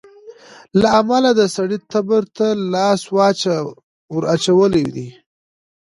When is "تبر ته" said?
1.91-2.47